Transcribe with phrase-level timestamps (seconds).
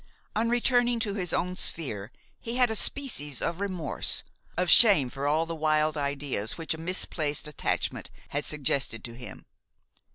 [0.35, 4.23] On returning to his own sphere he had a species of remorse,
[4.57, 9.45] of shame for all the wild ideas which a misplaced attachment had suggested to him.